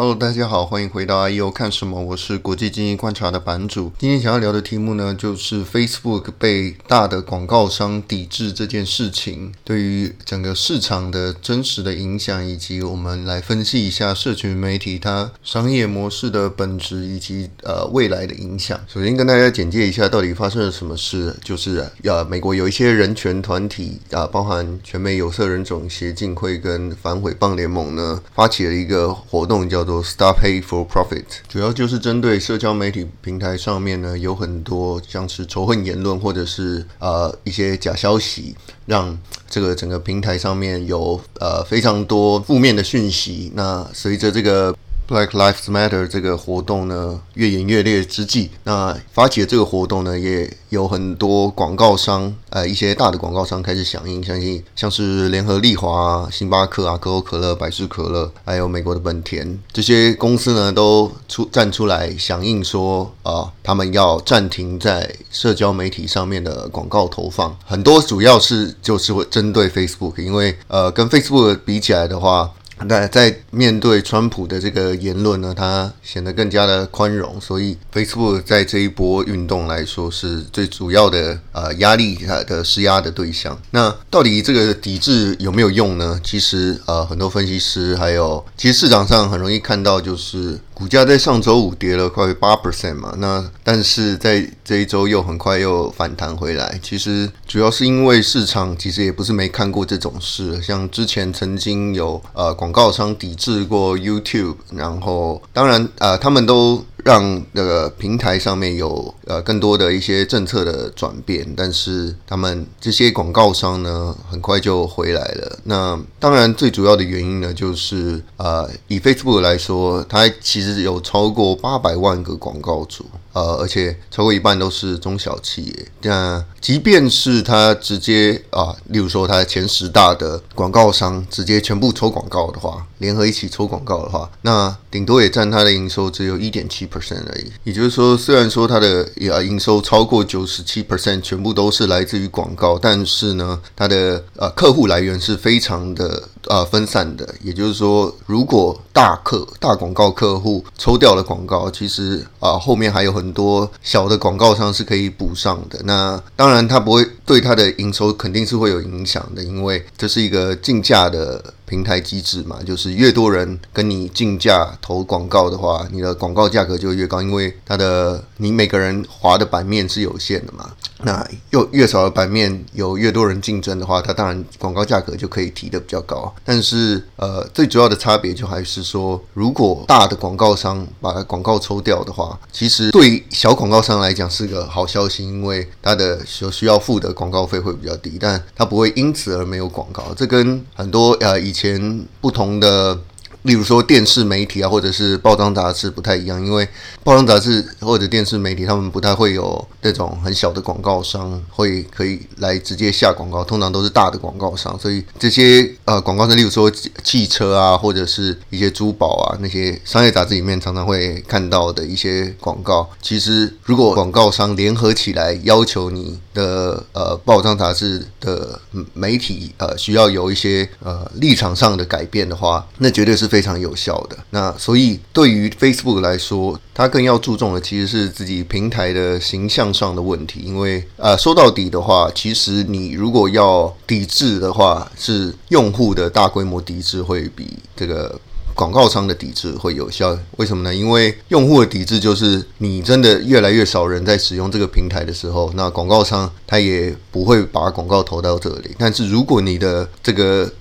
[0.00, 2.00] Hello，大家好，欢迎回到 IEO 看什么？
[2.00, 3.92] 我是国际经济观察的版主。
[3.98, 18.80] 今天想要聊的题目呢，就是 Facebook 被大的广告商抵制这件事情，对于整个市场的真实的影响，以及我们来分析一下社群媒体它商业模式的本质以及呃未来的影响。
[18.88, 38.54] 首先跟大家简介一下到底发生了什么事，就是呃美国有一些人权团体啊、包含全美有色人种协进会跟反诽谤联盟呢，发起了一个活动，叫做 Stop Hate for Profit，主要就是针对社交媒体平台上面呢，有很多像是仇恨言论或者是呃一些假消息，
[38.86, 43.50] 让这个整个平台上面有呃非常多负面的讯息。
[43.54, 44.74] 那随着这个
[45.10, 72.48] Black Lives Matter 这个活动呢，越演越烈之际，那发起的这个活动呢，也有很多广告商，呃，一些大的广告商开始响应，相信像是联合利华、星巴克啊、可口可乐、百事可乐，还有美国的本田这些公司呢，都出站出来响应说，啊、他们要暂停在社交媒体上面的广告投放，很多主要是就是会针对 Facebook，因为呃，跟 Facebook 比起来的话。
[72.86, 83.58] 那在面对川普的这个言论呢，他显得更加的宽容，所以 Facebook 在这一波运动来说是最主要的呃压力它的施压的对象。
[83.70, 86.20] 那到底这个抵制有没有用呢？
[86.24, 90.58] 其实呃很多分析师还有其实市场上很容易看到就是。
[90.80, 96.80] 股价在上周五跌了快八 percent 嘛，那但是在这一周又很快又反弹回来。
[96.82, 106.84] 其实主要是因为市场其实也不是没看过这种事，像之前曾经有呃广告商抵制过 YouTube，然后当然呃他们都。
[107.04, 115.58] 让那个平台上面有呃更多的一些政策的转变，但是他们这些广告商呢，很快就回来了。
[115.64, 123.04] 那当然最主要的原因呢，就是呃以 Facebook 来说，它其实有超过八百万个广告主。
[123.32, 125.86] 呃，而且超过一半都是中小企业。
[126.02, 137.52] 那即便是他直接啊、例如说他前十大的广告商直接全部抽广告的话，联合一起抽广告的话，那顶多也占他的营收只有一点七 percent 而已。
[137.64, 147.34] 也就是说，虽然说它的呃营收超过九十七 percent 全部都是来自于广告，但是呢，它的呃客户来源是非常的呃分散的。
[147.42, 161.54] 也就是说，如果大客大广告客户抽掉了广告，其实啊、后面还有很多小的广告商是可以补上的，那当然它不会对它的营收肯定是会有影响的，因为这是一个竞价的。
[161.70, 170.72] 平台机制嘛，就是越多人跟你竞价投广告的话，你的广告价格就越高，因为它的你每个人滑的版面是有限的嘛。
[171.02, 176.34] 那又越少的版面，有越多人竞争的话，它当然广告价格就可以提的比较高。
[176.44, 190.12] 但是呃，最主要的差别就还是说，如果大的广告商把广告抽掉的话，其实对小广告商来讲是个好消息，因为它的所需要付的广告费会比较低，但它不会因此而没有广告。
[190.16, 191.59] 这跟很多呃以前。
[191.60, 192.98] 前不同的。
[193.44, 196.68] 例如说电视媒体啊，或者是报章杂志不太一样，因为
[197.02, 206.70] 报章杂志或者电视媒体他们不太会有那种很小的广告商会可以来直接下广告，通常都是大的广告商，所以这些呃广告商，例如说
[207.02, 218.60] 汽车啊，或者是一些珠宝啊，那些商业杂志里面常常会看到的一些广告，其实如果广告商联合起来要求你的呃报章杂志的
[218.92, 223.30] 媒体呃需要有一些呃立场上的改变的话，那绝对是。
[223.30, 224.16] 非常有效的。
[224.30, 230.40] 那所以对于 Facebook 来说，它更要注重的其实是自己平台的形象上的问题。
[230.40, 238.18] 因为呃，说到底的话，其实你如果要抵制的话，是用户的大规模抵制会比这个
[238.60, 240.14] 广告商的抵制会有效。
[240.36, 240.74] 为什么呢？
[240.74, 248.76] 因为用户的抵制就是你真的越来越少人在使用这个平台的时候，那广告商他也不会把广告投到这里。
[248.78, 250.52] 但是如果你的这个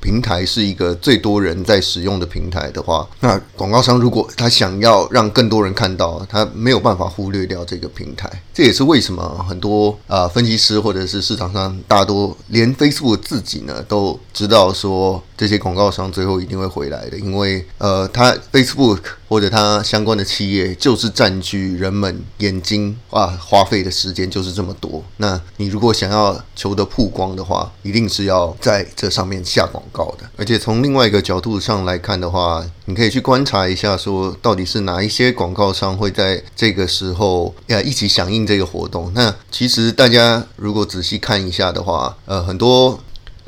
[0.00, 8.28] 平台是一个最多人在使用的平台的话，那广告商如果他想要让更多人看到，他没有办法忽略掉这个平台。
[8.52, 25.02] 这也是为什么很多啊、分析师或者是市场上大多连 Facebook 自己呢都知道说这些广告商最后一定会回来的，因为呃，它 Facebook 或者它相关的企业就是占据人们眼睛啊花费的时间就是这么多。
[25.16, 30.14] 那你如果想要求得曝光的话，一定是要在这上面下广告。
[30.16, 39.10] 的，而且从另外一个角度上来看的话，你可以去观察一下，说到底是哪一些广告商会在这个时候呀一起响应这个活动。
[39.16, 43.00] 那其实大家如果仔细看一下的话，呃，很多。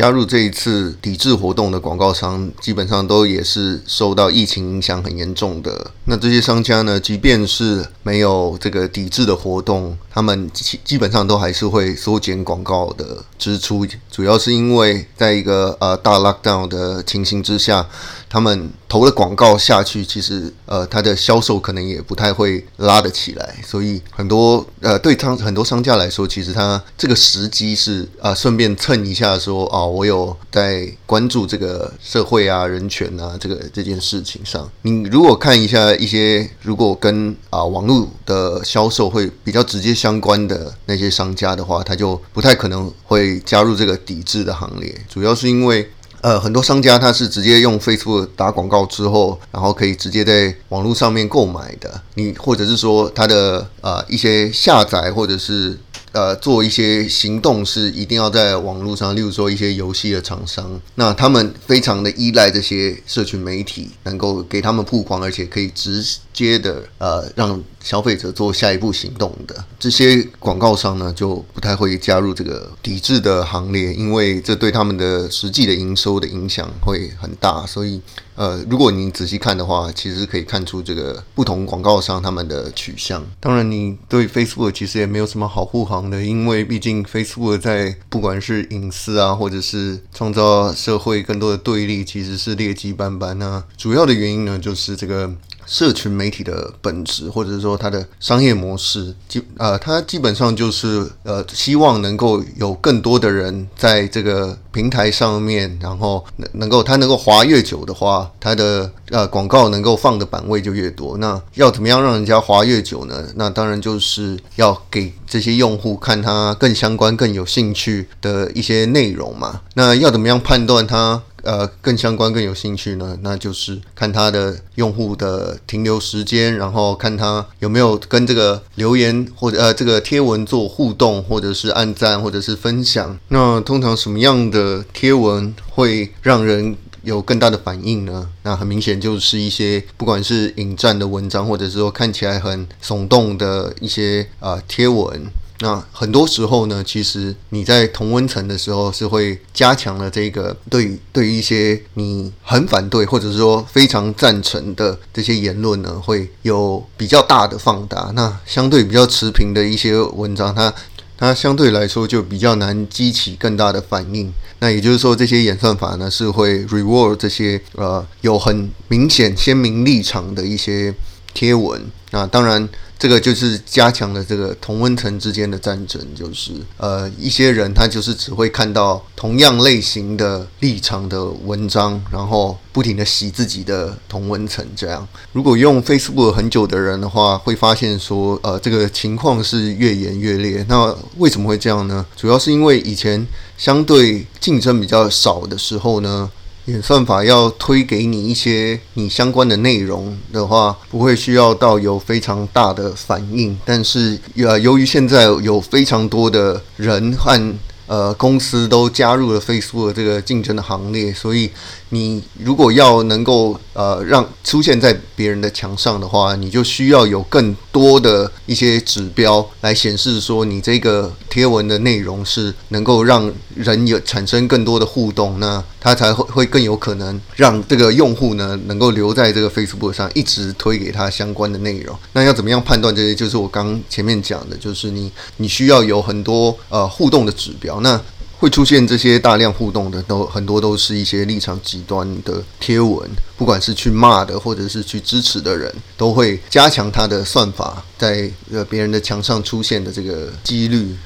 [0.00, 5.90] 加入这一次抵制活动的广告商，基本上都也是受到疫情影响很严重的。
[6.06, 13.86] 那这些商家呢，即便是没有这个抵制的活动，他们基基本上都还是会缩减广告的支出，
[14.20, 17.88] 主要是因为在一个呃大 lockdown 的情形之下，
[18.28, 45.88] 他们投了广告下去，其实呃它的销售可能也不太会拉得起来，所以很多呃对商很多商家来说，其实他这个时机是啊顺便蹭一下说啊我有在关注这个社会啊人权啊这个这件事情上，你如果看一下一些如果跟啊网络的销售会比较直接相关的那些商家的话，他就不太可能会加入这个抵制的行列，主要是因为。
[46.22, 51.98] 呃，很多商家他是直接用 Facebook 打广告之后，然后可以直接在网络上面购买的。
[52.12, 55.78] 你或者是说他的呃一些下载或者是。
[56.12, 78.00] 呃，做一些行动是一定要在网络上，例如说一些游戏的厂商，那他们非常的依赖这些社群媒体，能够给他们曝光，而且可以直接的呃让消费者做下一步行动的这些广告商呢，就不太会加入这个抵制的行列，因为这对他们的实际的营收的影响会很大，所以。
[78.34, 83.22] 呃，如果你仔细看的话，其实可以看出这个不同广告商他们的取向。
[83.38, 93.64] 当然，你对 Facebook 其实也没有什么好护航的，因为毕竟 Facebook 在不管是隐私啊，或者是创造社会更多的对立，其实是劣迹斑斑啊。
[93.76, 95.30] 主要的原因呢，就是这个。
[95.70, 111.16] 社群媒体的本质，或者是说它的商业模式，基呃，它基本上就是呃，希望能够有更多的人在这个平台上面，然后能能够它能够滑越久的话，它的呃广告能够放的版位就越多。
[111.18, 113.28] 那要怎么样让人家滑越久呢？
[113.36, 119.60] 那当然就是要给这些用户看它更相关、更有兴趣的一些内容嘛。
[119.74, 121.22] 那要怎么样判断它？
[121.42, 133.18] 呃，更相关、更有兴趣呢，那就是看他的用户的停留时间，然后看他有没有跟这个留言或者呃这个贴文做互动，或者是按赞，或者是分享。
[133.28, 138.28] 那通常什么样的贴文会让人有更大的反应呢？
[138.42, 145.26] 那很明显就是一些不管是引战的文章，或者是说看起来很耸动的一些啊贴文。
[145.62, 158.10] 那很多时候呢，其实你在同温层的时候是会加强了这个对对一些你很反对或者是说非常赞成的这些言论呢，会有比较大的放大。
[158.14, 160.72] 那相对比较持平的一些文章，它
[161.18, 164.32] 它相对来说就比较难激起更大的反应。
[164.60, 170.94] 那也就是说，这些演算法呢是会 reward 这些呃有很明显鲜明立场的一些
[171.34, 171.82] 贴文。
[172.12, 172.66] 那当然。
[173.00, 184.62] 这个就是加强了这个同温层之间的战争，就是呃一些人他就是只会看到同样类型的立场的文章，然后不停地洗自己的同温层。
[184.76, 190.62] 这样，如果用 Facebook 很久的人的话，会发现说，呃，这个情况是越演越烈。
[190.68, 192.04] 那为什么会这样呢？
[192.14, 193.26] 主要是因为以前
[193.56, 196.30] 相对竞争比较少的时候呢。
[196.70, 203.58] 演算法要推给你一些你相关的内容的话，不会需要到有非常大的反应。
[203.64, 207.54] 但是，呃，由于现在有非常多的人和
[207.90, 211.50] 呃公司都加入了 Facebook 这个竞争的行列，所以。
[211.92, 231.98] 你如果要能够呃让出现在别人的墙上的话，你就需要有更多的一些指标来显示说你这个贴文的内容是能够让人有产生更多的互动，那他才会会更有可能让这个用户呢能够留在这个 Facebook 上，一直推给他相关的内容。
[232.12, 233.12] 那要怎么样判断这些？
[233.16, 237.79] 就是我刚前面讲的，就是你你需要有很多呃互动的指标。
[237.80, 238.00] 那
[238.38, 243.06] 会出现这些大量互动的，都很多都是一些立场极端的贴文，
[243.36, 250.96] 不管是去骂的，或者是去支持的人，都会加强他的算法在呃别人的墙上出现的这个几率。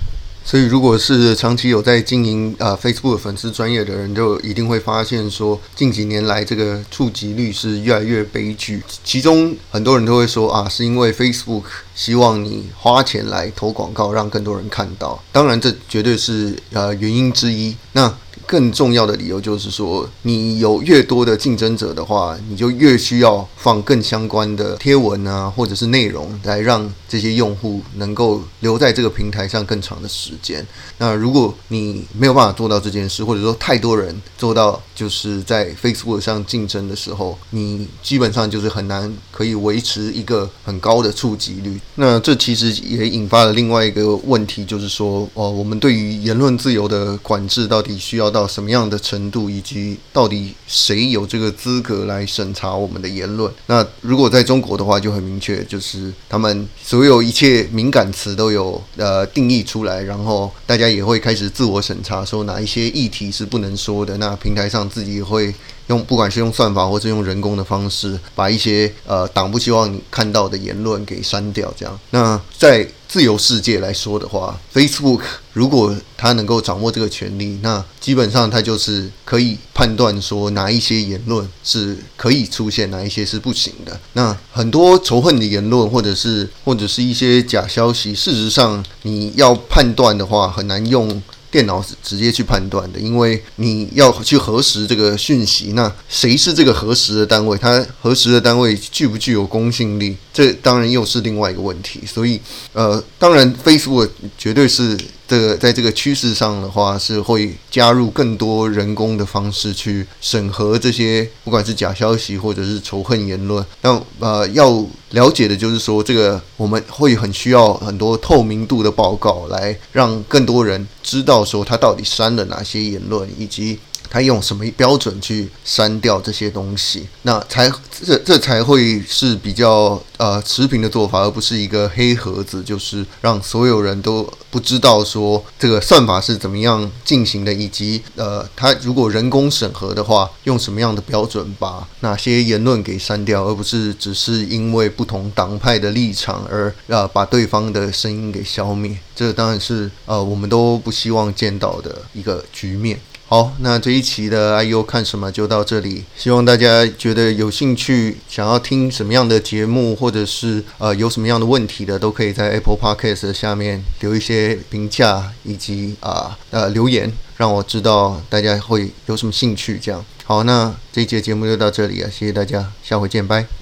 [0.47, 8.83] 所以，如果是长期有在经营啊、Facebook 粉丝专业的人，就一定会发现说，近几年来这个触及率是越来越悲剧。
[9.03, 11.63] 其中很多人都会说啊，是因为 Facebook
[11.95, 15.19] 希望你花钱来投广告，让更多人看到。
[15.33, 17.75] 当然，这绝对是呃原因之一。
[17.93, 18.15] 那
[18.55, 30.65] 更重要的理由就是说，你有越多的竞争者的话，你就越需要放更相关的贴文啊，或者是内容，来让这些用户能够留在这个平台上更长的时间。
[30.99, 41.81] 那如果你没有办法做到这件事，或者说太多人做到，就是在 Facebook 上竞争的时候，你基本上就是很难可以维持一个很高的触及率。
[41.97, 53.51] 那这其实也引发了另外一个问题，就是说，哦，我们对于言论自由的管制到底需要到到什么样的程度，以及到底谁有这个资格来审查我们的言论。
[53.69, 64.19] 那如果在中国的话，就很明确，就是他们所有一切敏感词都有呃定义出来，然后大家也会开始自我审查，说哪一些议题是不能说的。
[64.19, 65.55] 那平台上自己也会
[65.89, 71.73] 用，不管是用算法或是用人工的方式，把一些呃党不希望你看到的言论给删掉。
[71.77, 75.21] 这样，那在自由世界来说的话，Facebook
[75.53, 84.01] 如果他能够掌握这个权利，那基本上他就是可以判断说哪一些言论是可以出现，哪一些是不行的。
[84.15, 91.23] 那很多仇恨的言论，或者是或者是一些假消息，事实上你要判断的话，很难用。
[91.55, 97.57] 电脑是直接去判断的，因为你要去核实这个讯息，那谁是这个核实的单位？
[97.57, 100.17] 它核实的单位具不具有公信力？
[100.33, 102.01] 这当然又是另外一个问题。
[102.05, 102.41] 所以，
[102.73, 104.99] 呃，当然，Facebook 绝对是。
[105.27, 113.65] 这个在这个趋势上的话，是会加入更多人工的方式去审核这些，不管是假消息或者是仇恨言论。
[113.83, 123.79] 那呃，要了解的就是说，这个我们会很需要很多透明度的报告，来让更多人知道说他到底删了哪些言论，以及。
[124.11, 127.09] 他用什么标准去删掉这些东西？
[127.23, 127.71] 那才
[128.05, 148.97] 这这才会是比较呃持平的做法，而不是一个黑盒子，就是让所有人都不知道说这个算法是怎么样进行的，以及呃，他如果人工审核的话，用什么样的标准把哪些言论给删掉，而不是只是因为不同党派的立场而呃把对方的声音给消灭。
[149.17, 152.99] 这当然是呃我们都不希望见到的一个局面。
[153.27, 156.05] 好，那这一期的 I U 看什么就到这里。
[156.17, 169.81] 希望大家觉得有兴趣，想要听什么样的节目，或者是呃有什么样的问题的，都可以在 Apple Podcast 下面留一些评价以及啊呃，留言，让我知道大家会有什么兴趣。
[169.83, 173.55] 这样好，那这一节节目就到这里了，谢谢大家，下回见，拜。